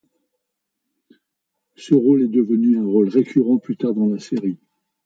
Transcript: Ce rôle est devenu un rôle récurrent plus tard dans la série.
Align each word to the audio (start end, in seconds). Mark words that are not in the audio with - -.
Ce 1.75 1.93
rôle 1.93 2.23
est 2.23 2.27
devenu 2.27 2.75
un 2.79 2.87
rôle 2.87 3.09
récurrent 3.09 3.59
plus 3.59 3.77
tard 3.77 3.93
dans 3.93 4.07
la 4.07 4.17
série. 4.17 4.57